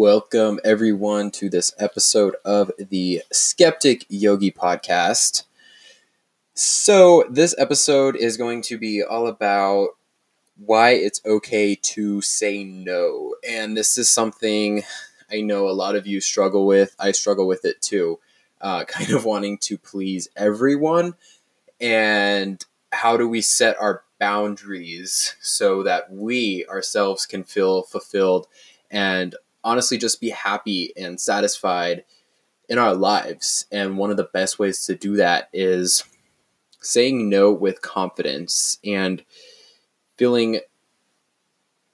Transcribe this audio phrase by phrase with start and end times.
[0.00, 5.42] Welcome, everyone, to this episode of the Skeptic Yogi podcast.
[6.54, 9.88] So, this episode is going to be all about
[10.56, 13.34] why it's okay to say no.
[13.46, 14.84] And this is something
[15.30, 16.96] I know a lot of you struggle with.
[16.98, 18.20] I struggle with it too,
[18.62, 21.12] uh, kind of wanting to please everyone.
[21.78, 28.46] And how do we set our boundaries so that we ourselves can feel fulfilled
[28.90, 32.04] and honestly just be happy and satisfied
[32.68, 33.66] in our lives.
[33.70, 36.04] And one of the best ways to do that is
[36.80, 39.22] saying no with confidence and
[40.16, 40.60] feeling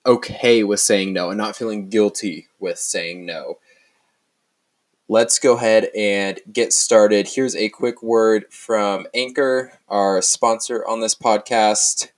[0.04, 3.58] okay with saying no and not feeling guilty with saying no.
[5.08, 7.28] Let's go ahead and get started.
[7.28, 12.10] Here's a quick word from Anchor, our sponsor on this podcast,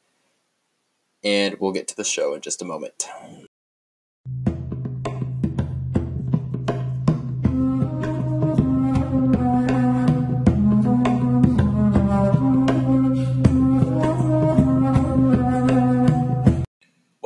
[1.22, 3.06] and we'll get to the show in just a moment.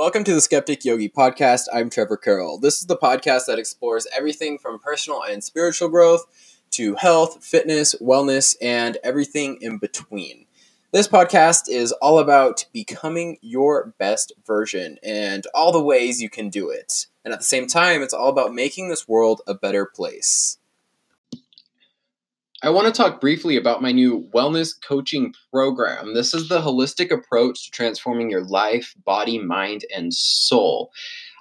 [0.02, 1.68] Welcome to the Skeptic Yogi podcast.
[1.72, 2.58] I'm Trevor Carroll.
[2.58, 6.26] This is the podcast that explores everything from personal and spiritual growth
[6.72, 10.46] to health, fitness, wellness, and everything in between.
[10.90, 16.48] This podcast is all about becoming your best version and all the ways you can
[16.48, 17.06] do it.
[17.24, 20.58] And at the same time, it's all about making this world a better place.
[22.64, 26.14] I want to talk briefly about my new wellness coaching program.
[26.14, 30.92] This is the holistic approach to transforming your life, body, mind, and soul.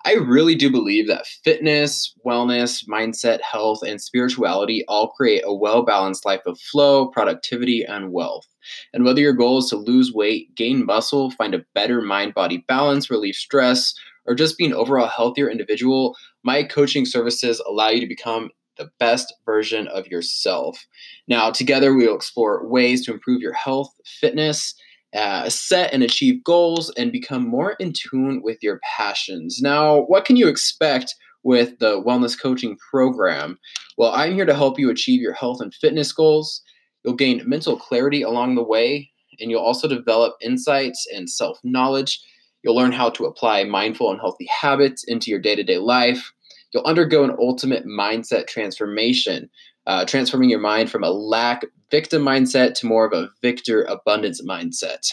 [0.03, 5.83] I really do believe that fitness, wellness, mindset, health, and spirituality all create a well
[5.85, 8.47] balanced life of flow, productivity, and wealth.
[8.91, 12.65] And whether your goal is to lose weight, gain muscle, find a better mind body
[12.67, 13.93] balance, relieve stress,
[14.25, 18.49] or just be an overall healthier individual, my coaching services allow you to become
[18.81, 20.85] the best version of yourself.
[21.27, 24.73] Now, together we will explore ways to improve your health, fitness,
[25.13, 29.59] uh, set and achieve goals, and become more in tune with your passions.
[29.61, 31.13] Now, what can you expect
[31.43, 33.59] with the wellness coaching program?
[33.97, 36.61] Well, I'm here to help you achieve your health and fitness goals.
[37.03, 42.19] You'll gain mental clarity along the way, and you'll also develop insights and self knowledge.
[42.63, 46.31] You'll learn how to apply mindful and healthy habits into your day to day life
[46.71, 49.49] you'll undergo an ultimate mindset transformation,
[49.87, 54.41] uh, transforming your mind from a lack victim mindset to more of a victor abundance
[54.41, 55.11] mindset.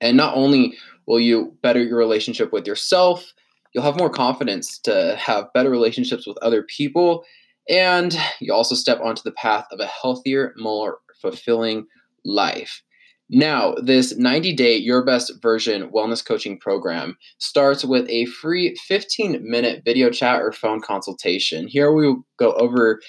[0.00, 3.32] And not only will you better your relationship with yourself,
[3.72, 7.24] you'll have more confidence to have better relationships with other people,
[7.68, 11.86] and you also step onto the path of a healthier, more fulfilling
[12.24, 12.82] life.
[13.30, 19.40] Now, this 90 day Your Best Version wellness coaching program starts with a free 15
[19.42, 21.68] minute video chat or phone consultation.
[21.68, 23.00] Here we will go over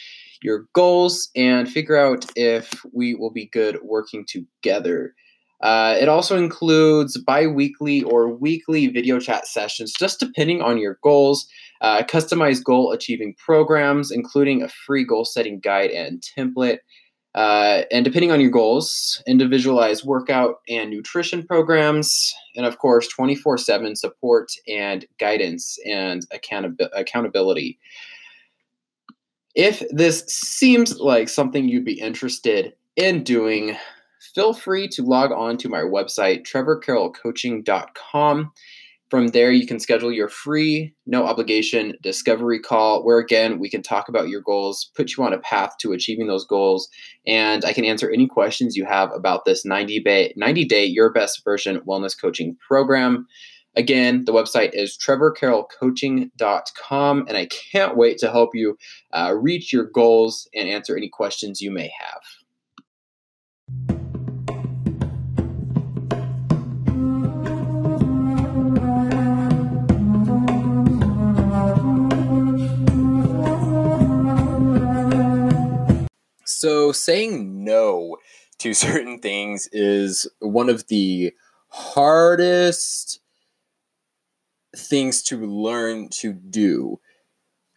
[0.42, 5.14] your goals and figure out if we will be good working together.
[5.62, 10.98] Uh, it also includes bi weekly or weekly video chat sessions, just depending on your
[11.02, 11.48] goals,
[11.82, 16.80] uh, customized goal achieving programs, including a free goal setting guide and template
[17.36, 23.60] uh, and depending on your goals, individualized workout and nutrition programs, and of course, 24
[23.60, 27.78] 7 support and guidance and accountab- accountability.
[29.56, 33.76] If this seems like something you'd be interested in doing,
[34.34, 38.52] feel free to log on to my website, trevorcarrollcoaching.com.
[39.10, 43.82] From there, you can schedule your free, no obligation discovery call where, again, we can
[43.82, 46.88] talk about your goals, put you on a path to achieving those goals,
[47.26, 51.12] and I can answer any questions you have about this 90 day, 90 day Your
[51.12, 53.26] Best Version Wellness Coaching Program.
[53.76, 58.78] Again, the website is trevorcarrollcoaching.com, and I can't wait to help you
[59.14, 62.22] uh, reach your goals and answer any questions you may have.
[76.60, 78.18] So, saying no
[78.58, 81.32] to certain things is one of the
[81.70, 83.22] hardest
[84.76, 87.00] things to learn to do.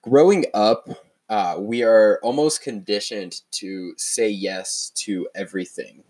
[0.02, 0.88] Growing up,
[1.29, 6.02] uh, we are almost conditioned to say yes to everything.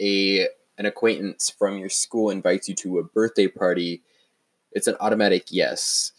[0.00, 0.46] A
[0.78, 4.04] an acquaintance from your school invites you to a birthday party,
[4.70, 6.12] it's an automatic yes.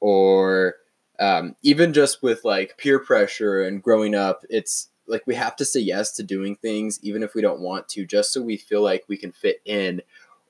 [0.00, 0.76] Or
[1.18, 5.64] um, even just with like peer pressure and growing up, it's like we have to
[5.64, 8.82] say yes to doing things even if we don't want to just so we feel
[8.82, 10.00] like we can fit in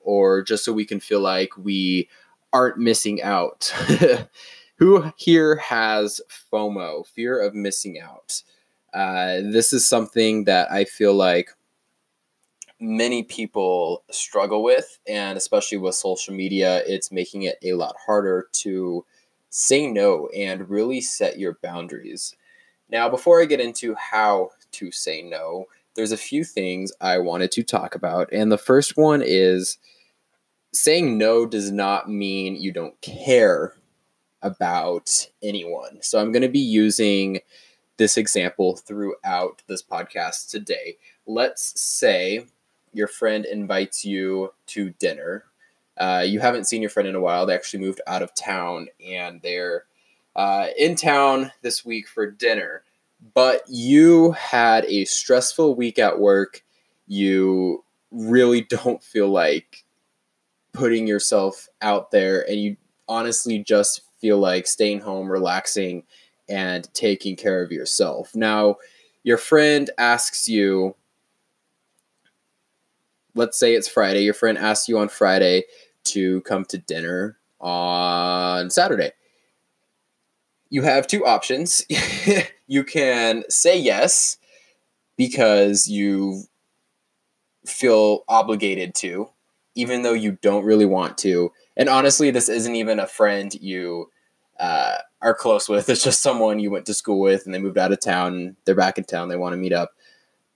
[0.01, 2.07] or just so we can feel like we
[2.51, 3.73] aren't missing out
[4.77, 6.19] Who here has
[6.51, 8.43] FOMO, fear of missing out?
[8.93, 11.51] Uh, this is something that I feel like
[12.79, 18.49] many people struggle with, and especially with social media, it's making it a lot harder
[18.51, 19.05] to
[19.49, 22.35] say no and really set your boundaries.
[22.93, 27.51] Now, before I get into how to say no, there's a few things I wanted
[27.53, 28.29] to talk about.
[28.31, 29.79] And the first one is
[30.73, 33.73] saying no does not mean you don't care
[34.43, 36.03] about anyone.
[36.03, 37.39] So I'm going to be using
[37.97, 40.97] this example throughout this podcast today.
[41.25, 42.45] Let's say
[42.93, 45.45] your friend invites you to dinner.
[45.97, 47.47] Uh, you haven't seen your friend in a while.
[47.47, 49.85] They actually moved out of town and they're
[50.35, 52.83] uh, in town this week for dinner.
[53.33, 56.63] But you had a stressful week at work.
[57.07, 59.83] You really don't feel like
[60.73, 62.77] putting yourself out there, and you
[63.07, 66.03] honestly just feel like staying home, relaxing,
[66.49, 68.35] and taking care of yourself.
[68.35, 68.77] Now,
[69.23, 70.95] your friend asks you,
[73.35, 75.63] let's say it's Friday, your friend asks you on Friday
[76.05, 79.11] to come to dinner on Saturday.
[80.73, 81.85] You have two options.
[82.67, 84.37] you can say yes
[85.17, 86.45] because you
[87.63, 89.29] feel obligated to,
[89.75, 91.51] even though you don't really want to.
[91.77, 94.09] And honestly, this isn't even a friend you
[94.59, 95.89] uh, are close with.
[95.89, 98.55] It's just someone you went to school with and they moved out of town.
[98.65, 99.29] They're back in town.
[99.29, 99.91] They want to meet up.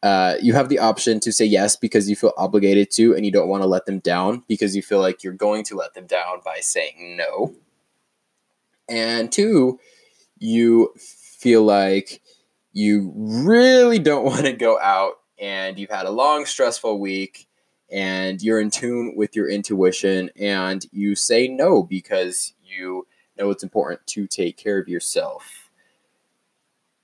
[0.02, 3.32] Uh, you have the option to say yes because you feel obligated to and you
[3.32, 6.08] don't want to let them down because you feel like you're going to let them
[6.08, 7.54] down by saying no.
[8.90, 9.80] And two,
[10.40, 12.22] you feel like
[12.74, 17.48] you really don't want to go out and you've had a long, stressful week
[17.90, 23.08] and you're in tune with your intuition and you say no because you
[23.38, 25.70] know it's important to take care of yourself.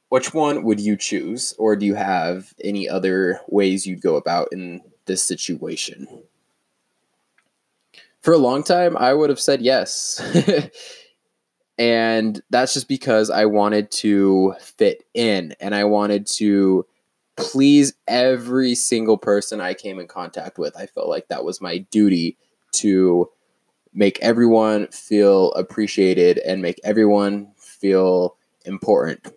[0.10, 4.50] Which one would you choose, or do you have any other ways you'd go about
[4.52, 6.08] in this situation?
[8.22, 10.22] For a long time, I would have said yes.
[11.78, 16.86] and that's just because I wanted to fit in and I wanted to
[17.36, 20.78] please every single person I came in contact with.
[20.78, 22.38] I felt like that was my duty
[22.74, 23.30] to
[23.94, 29.28] make everyone feel appreciated and make everyone feel important.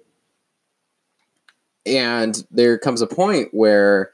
[1.84, 4.10] And there comes a point where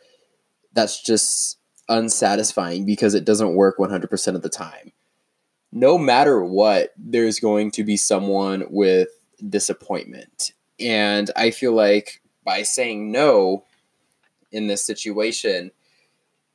[0.75, 1.59] that's just
[1.89, 4.93] unsatisfying because it doesn't work 100% of the time.
[5.73, 9.09] No matter what, there's going to be someone with
[9.49, 10.53] disappointment.
[10.79, 13.65] And I feel like by saying no
[14.51, 15.71] in this situation,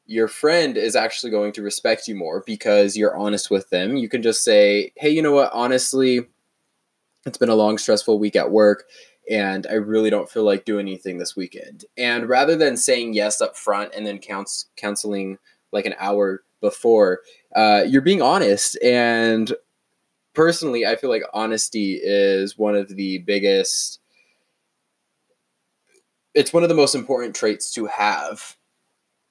[0.06, 3.98] your friend is actually going to respect you more because you're honest with them.
[3.98, 5.52] You can just say, hey, you know what?
[5.52, 6.22] Honestly,
[7.26, 8.86] it's been a long, stressful week at work,
[9.30, 11.84] and I really don't feel like doing anything this weekend.
[11.98, 15.40] And rather than saying yes up front and then counts, counseling
[15.74, 17.20] like an hour before,
[17.56, 18.78] uh, you're being honest.
[18.84, 19.54] And
[20.34, 24.00] personally, I feel like honesty is one of the biggest.
[26.34, 28.58] It's one of the most important traits to have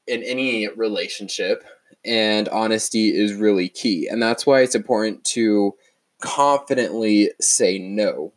[0.07, 1.65] in any relationship
[2.05, 5.75] and honesty is really key and that's why it's important to
[6.21, 8.33] confidently say no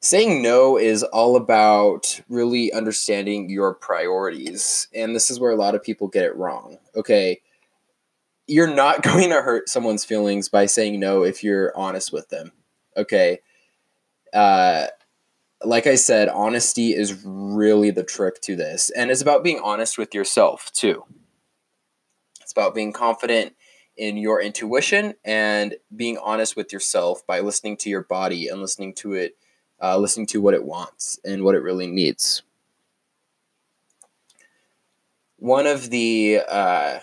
[0.00, 5.74] saying no is all about really understanding your priorities and this is where a lot
[5.74, 7.40] of people get it wrong okay
[8.46, 12.52] you're not going to hurt someone's feelings by saying no if you're honest with them
[12.96, 13.40] okay
[14.32, 14.86] uh
[15.64, 18.90] like I said, honesty is really the trick to this.
[18.90, 21.04] And it's about being honest with yourself, too.
[22.40, 23.54] It's about being confident
[23.96, 28.94] in your intuition and being honest with yourself by listening to your body and listening
[28.94, 29.36] to it,
[29.82, 32.42] uh, listening to what it wants and what it really needs.
[35.38, 36.98] One of the uh,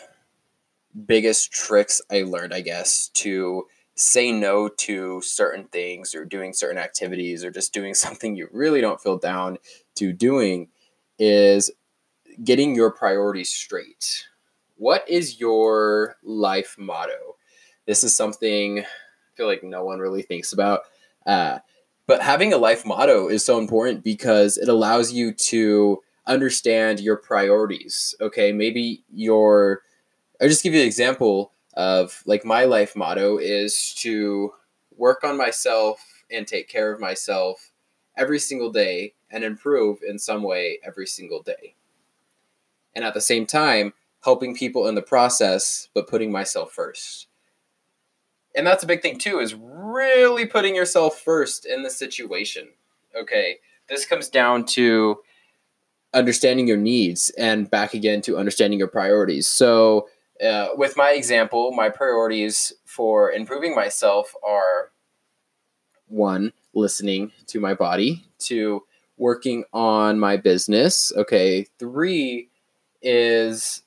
[1.06, 6.78] biggest tricks I learned, I guess, to say no to certain things or doing certain
[6.78, 9.58] activities or just doing something you really don't feel down
[9.96, 10.70] to doing
[11.18, 11.72] is
[12.44, 14.26] getting your priorities straight.
[14.78, 17.38] What is your life motto?
[17.86, 18.86] This is something I
[19.38, 20.82] feel like no one really thinks about.
[21.26, 21.60] Uh,
[22.08, 27.18] but having a life motto is so important because it allows you to understand your
[27.18, 28.16] priorities.
[28.22, 29.82] Okay, maybe your,
[30.42, 34.54] I'll just give you an example of like my life motto is to
[34.96, 37.72] work on myself and take care of myself
[38.18, 41.76] every single day and improve in some way every single day.
[42.96, 43.94] And at the same time,
[44.24, 47.28] helping people in the process, but putting myself first.
[48.56, 52.70] And that's a big thing too, is really putting yourself first in the situation.
[53.20, 53.58] Okay.
[53.88, 55.20] This comes down to
[56.14, 59.48] understanding your needs and back again to understanding your priorities.
[59.48, 60.08] So,
[60.44, 64.92] uh, with my example, my priorities for improving myself are
[66.08, 68.84] one, listening to my body, two,
[69.18, 71.12] working on my business.
[71.16, 72.50] Okay, three
[73.02, 73.84] is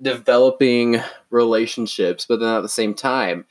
[0.00, 1.00] developing
[1.30, 3.44] relationships, but then at the same time,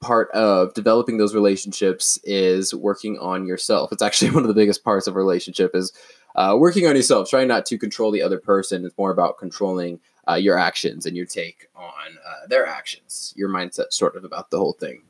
[0.00, 3.92] part of developing those relationships is working on yourself.
[3.92, 5.92] It's actually one of the biggest parts of a relationship is
[6.34, 8.84] uh, working on yourself, trying not to control the other person.
[8.84, 13.48] It's more about controlling uh, your actions and your take on uh, their actions, your
[13.48, 15.02] mindset, sort of about the whole thing.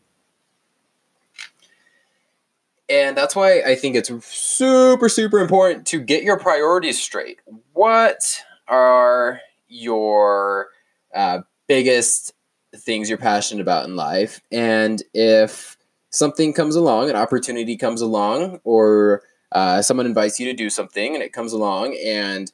[2.89, 7.39] And that's why I think it's super, super important to get your priorities straight.
[7.73, 10.71] What are your
[11.15, 12.35] uh, biggest
[12.77, 14.41] things you're passionate about in life?
[14.51, 15.77] And if
[16.11, 19.23] something comes along, an opportunity comes along, or
[19.53, 22.53] uh, someone invites you to do something and it comes along and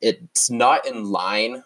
[0.00, 1.62] it's not in line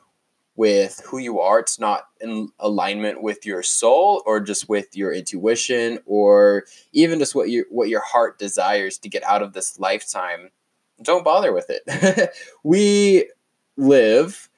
[0.54, 1.60] with who you are.
[1.60, 7.34] It's not in alignment with your soul or just with your intuition or even just
[7.34, 10.50] what you what your heart desires to get out of this lifetime.
[11.02, 12.30] Don't bother with it.
[12.64, 13.30] we
[13.76, 14.48] live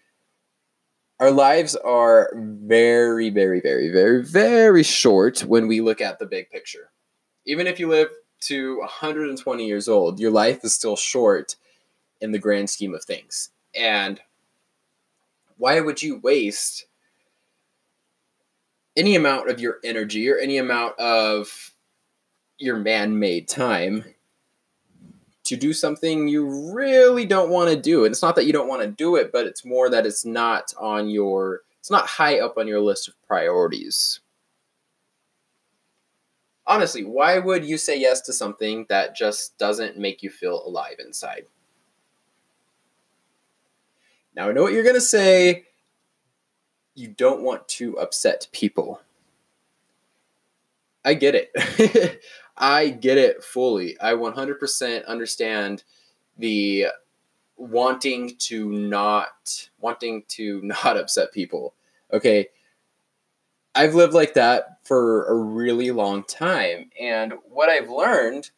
[1.20, 6.50] our lives are very very very very very short when we look at the big
[6.50, 6.90] picture.
[7.46, 8.08] Even if you live
[8.40, 11.56] to 120 years old, your life is still short
[12.20, 13.50] in the grand scheme of things.
[13.74, 14.20] And
[15.56, 16.86] why would you waste
[18.96, 21.74] any amount of your energy or any amount of
[22.58, 24.04] your man-made time
[25.50, 28.68] to do something you really don't want to do and it's not that you don't
[28.68, 32.40] want to do it but it's more that it's not on your it's not high
[32.40, 34.20] up on your list of priorities
[36.66, 40.96] honestly why would you say yes to something that just doesn't make you feel alive
[40.98, 41.44] inside
[44.36, 45.64] now, I know what you're going to say.
[46.94, 49.00] You don't want to upset people.
[51.04, 52.22] I get it.
[52.60, 53.98] I get it fully.
[54.00, 55.82] I 100% understand
[56.38, 56.88] the
[57.56, 61.74] wanting to not wanting to not upset people.
[62.12, 62.48] Okay?
[63.74, 68.50] I've lived like that for a really long time and what I've learned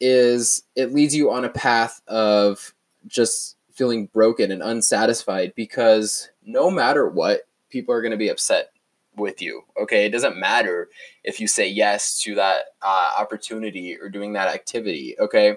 [0.00, 2.74] is it leads you on a path of
[3.06, 8.71] just feeling broken and unsatisfied because no matter what, people are going to be upset
[9.16, 9.62] with you.
[9.80, 10.06] Okay.
[10.06, 10.88] It doesn't matter
[11.24, 15.16] if you say yes to that uh, opportunity or doing that activity.
[15.18, 15.56] Okay.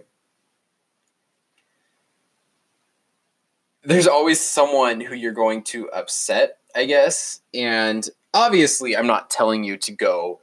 [3.83, 7.41] There's always someone who you're going to upset, I guess.
[7.53, 10.41] And obviously, I'm not telling you to go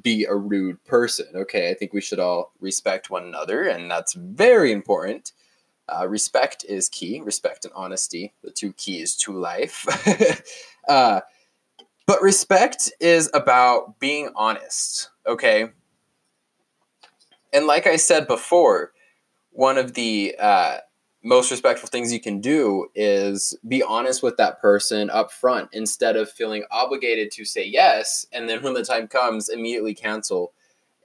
[0.00, 1.26] be a rude person.
[1.34, 1.70] Okay.
[1.70, 5.32] I think we should all respect one another, and that's very important.
[5.88, 7.20] Uh, respect is key.
[7.20, 9.86] Respect and honesty, the two keys to life.
[10.88, 11.20] uh,
[12.06, 15.70] but respect is about being honest, okay?
[17.52, 18.92] And like I said before,
[19.50, 20.78] one of the uh,
[21.24, 26.16] most respectful things you can do is be honest with that person up front instead
[26.16, 30.52] of feeling obligated to say yes and then when the time comes immediately cancel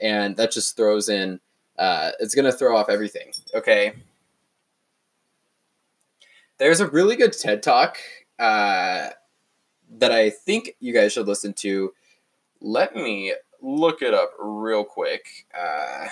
[0.02, 1.40] and that just throws in
[1.78, 3.94] uh, it's going to throw off everything okay
[6.58, 7.98] there's a really good TED talk
[8.40, 9.10] uh,
[9.98, 11.94] that I think you guys should listen to.
[12.62, 15.48] Let me look it up real quick.
[15.58, 16.08] Uh,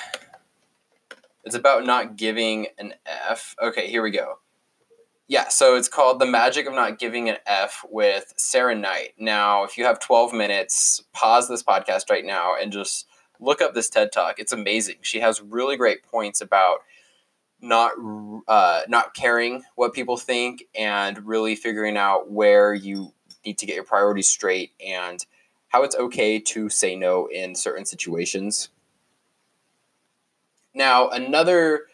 [1.44, 3.56] it's about not giving an F.
[3.62, 4.40] Okay, here we go.
[5.30, 9.10] Yeah, so it's called The Magic of Not Giving an F with Sarah Knight.
[9.18, 13.08] Now, if you have 12 minutes, pause this podcast right now and just
[13.42, 14.40] look up this TED Talk.
[14.40, 14.96] It's amazing.
[15.02, 16.80] She has really great points about
[17.60, 17.92] not
[18.48, 23.14] uh, not caring what people think and really figuring out where you
[23.48, 25.26] need to get your priorities straight and
[25.70, 28.70] how it's okay to say no in certain situations.
[30.74, 31.88] Now, another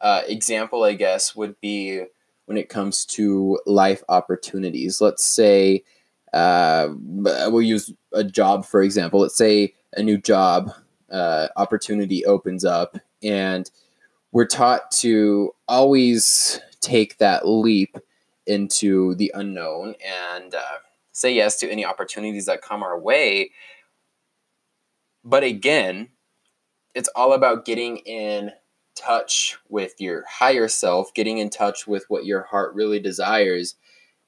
[0.00, 2.02] uh, example, I guess, would be
[2.44, 5.00] when it comes to life opportunities.
[5.00, 5.84] Let's say
[6.32, 9.20] uh, we'll use a job for example.
[9.20, 10.72] Let's say a new job
[11.10, 13.70] uh, opportunity opens up and
[14.32, 17.96] we're taught to always take that leap
[18.46, 20.60] into the unknown and uh,
[21.16, 23.50] say yes to any opportunities that come our way.
[25.24, 26.10] But again,
[26.94, 28.52] it's all about getting in
[28.94, 33.76] touch with your higher self, getting in touch with what your heart really desires.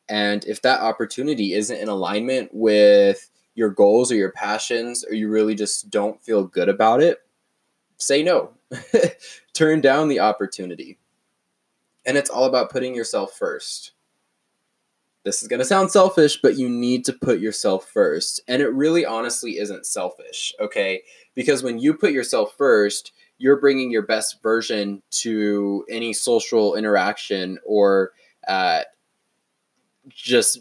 [0.09, 5.29] And if that opportunity isn't in alignment with your goals or your passions, or you
[5.29, 7.19] really just don't feel good about it,
[7.99, 8.55] say no.
[9.53, 10.99] Turn down the opportunity.
[12.07, 13.93] And it's all about putting yourself first.
[15.29, 18.41] This is going to sound selfish, but you need to put yourself first.
[18.49, 21.03] And it really honestly isn't selfish, okay?
[21.35, 27.59] Because when you put yourself first, you're bringing your best version to any social interaction
[27.67, 28.13] or
[28.49, 28.85] uh,
[30.09, 30.61] just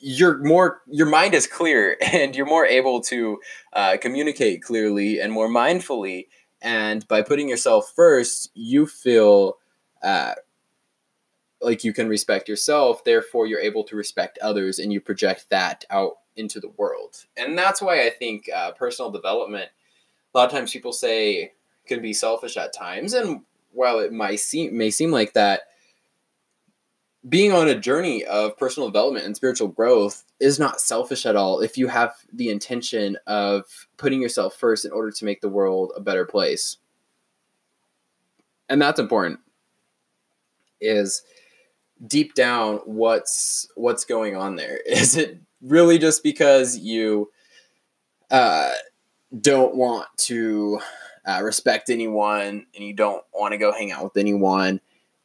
[0.00, 3.38] you're more your mind is clear and you're more able to
[3.74, 6.26] uh, communicate clearly and more mindfully
[6.60, 9.56] and by putting yourself first you feel
[10.02, 10.34] uh,
[11.64, 15.84] like you can respect yourself therefore you're able to respect others and you project that
[15.90, 17.24] out into the world.
[17.36, 19.70] And that's why i think uh, personal development
[20.34, 21.52] a lot of times people say
[21.86, 23.42] can be selfish at times and
[23.72, 25.62] while it might seem may seem like that
[27.28, 31.60] being on a journey of personal development and spiritual growth is not selfish at all
[31.60, 35.92] if you have the intention of putting yourself first in order to make the world
[35.96, 36.76] a better place.
[38.68, 39.40] And that's important
[40.80, 41.22] is
[42.06, 44.78] deep down what's what's going on there.
[44.86, 47.30] Is it really just because you
[48.30, 48.72] uh,
[49.40, 50.80] don't want to
[51.24, 54.80] uh, respect anyone and you don't want to go hang out with anyone?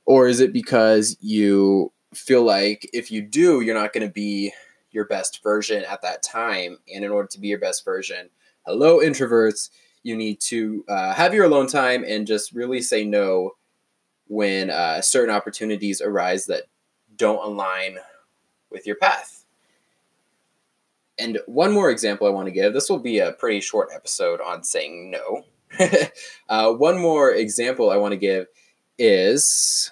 [0.05, 4.51] Or is it because you feel like if you do you're not going to be
[4.91, 6.77] your best version at that time?
[6.93, 8.29] And in order to be your best version
[8.65, 9.69] hello introverts
[10.03, 13.51] you need to uh, have your alone time and just really say no
[14.29, 16.63] when uh, certain opportunities arise that
[17.17, 17.97] don't align
[18.69, 19.43] with your path.
[21.17, 24.39] And one more example I want to give this will be a pretty short episode
[24.39, 25.43] on saying no.
[26.49, 28.47] uh, one more example I want to give
[28.97, 29.91] is.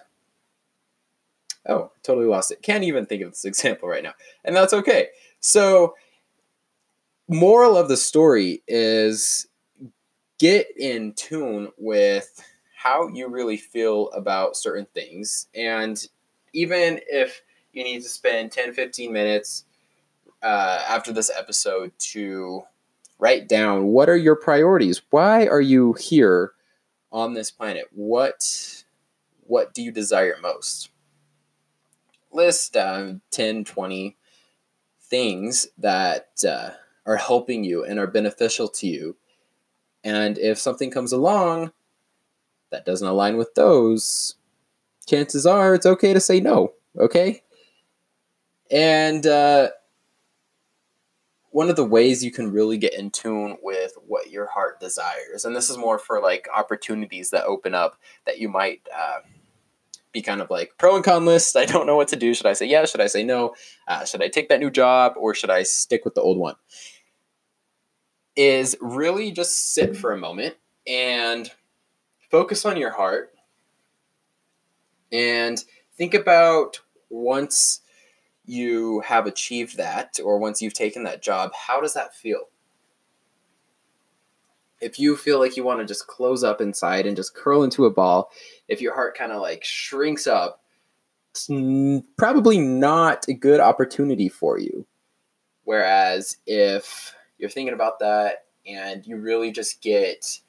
[1.67, 2.61] Oh, totally lost it.
[2.61, 4.13] Can't even think of this example right now.
[4.45, 5.09] And that's okay.
[5.41, 5.95] So,
[7.27, 9.47] moral of the story is
[10.39, 12.41] get in tune with
[12.77, 15.47] how you really feel about certain things.
[15.55, 16.07] And
[16.53, 17.41] even if
[17.73, 19.65] you need to spend 10, 15 minutes
[20.43, 22.61] uh, after this episode to
[23.17, 25.01] write down what are your priorities?
[25.09, 26.51] Why are you here
[27.11, 27.85] on this planet?
[27.91, 28.83] What
[29.41, 30.91] what do you desire most?
[32.31, 34.17] List um, 10, 20
[35.01, 36.69] things that uh,
[37.07, 39.17] are helping you and are beneficial to you.
[40.03, 41.71] And if something comes along
[42.71, 44.35] that doesn't align with those,
[45.07, 46.73] chances are it's okay to say no.
[46.97, 47.41] Okay?
[48.69, 49.69] And uh,
[51.51, 55.45] one of the ways you can really get in tune with what your heart desires,
[55.45, 59.19] and this is more for like opportunities that open up that you might uh,
[60.11, 61.55] be kind of like pro and con list.
[61.55, 62.33] I don't know what to do.
[62.33, 62.91] Should I say yes?
[62.91, 63.55] Should I say no?
[63.87, 66.55] Uh, should I take that new job or should I stick with the old one?
[68.35, 71.49] Is really just sit for a moment and
[72.29, 73.33] focus on your heart
[75.11, 75.63] and
[75.95, 77.81] think about once
[78.45, 82.49] you have achieved that or once you've taken that job, how does that feel?
[84.79, 87.85] If you feel like you want to just close up inside and just curl into
[87.85, 88.29] a ball,
[88.67, 90.61] if your heart kind of like shrinks up,
[91.31, 91.49] it's
[92.17, 94.85] probably not a good opportunity for you.
[95.63, 100.39] Whereas if you're thinking about that and you really just get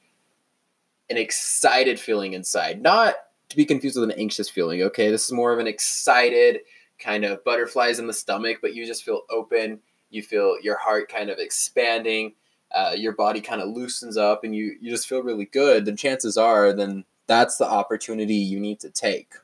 [1.11, 3.15] an excited feeling inside, not
[3.49, 4.83] to be confused with an anxious feeling.
[4.83, 6.61] Okay, this is more of an excited
[6.99, 9.81] kind of butterflies in the stomach, but you just feel open.
[10.11, 12.35] You feel your heart kind of expanding.
[12.75, 15.87] Uh, your body kind of loosens up, and you you just feel really good.
[15.87, 19.35] Then chances are, then that's the opportunity you need to take.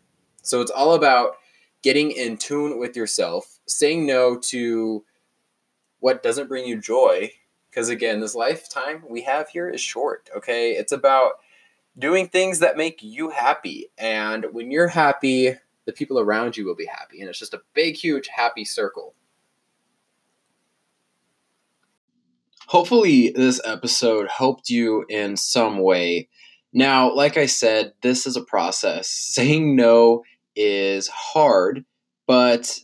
[0.42, 1.36] So it's all about
[1.80, 5.04] getting in tune with yourself, saying no to
[6.00, 7.30] what doesn't bring you joy.
[7.70, 10.28] Because again, this lifetime we have here is short.
[10.36, 11.32] Okay, it's about
[11.98, 13.90] doing things that make you happy.
[13.98, 15.54] And when you're happy,
[15.86, 17.20] the people around you will be happy.
[17.20, 19.14] And it's just a big, huge happy circle.
[22.66, 26.28] Hopefully, this episode helped you in some way.
[26.72, 29.08] Now, like I said, this is a process.
[29.34, 30.24] Saying no
[30.56, 31.84] is hard,
[32.26, 32.80] but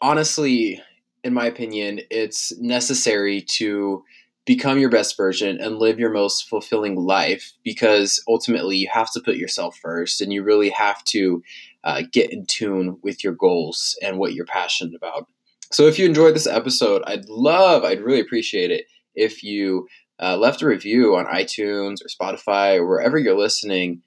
[0.00, 0.80] honestly,
[1.24, 4.04] in my opinion, it's necessary to
[4.48, 9.20] become your best version and live your most fulfilling life because ultimately you have to
[9.20, 11.42] put yourself first and you really have to
[11.84, 15.26] uh, get in tune with your goals and what you're passionate about.
[15.70, 19.86] So if you enjoyed this episode, I'd love, I'd really appreciate it if you
[20.18, 24.00] uh, left a review on iTunes or Spotify or wherever you're listening.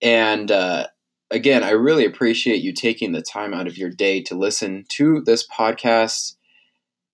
[0.00, 0.86] And uh,
[1.32, 5.20] again, I really appreciate you taking the time out of your day to listen to
[5.22, 6.36] this podcast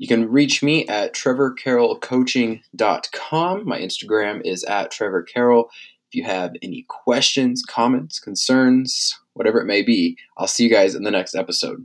[0.01, 3.69] You can reach me at trevorcarrollcoaching.com.
[3.69, 5.67] My Instagram is at trevorcarroll.
[6.09, 10.95] If you have any questions, comments, concerns, whatever it may be, I'll see you guys
[10.95, 11.85] in the next episode.